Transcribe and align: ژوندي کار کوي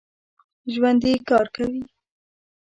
ژوندي 0.73 1.13
کار 1.29 1.45
کوي 1.55 1.81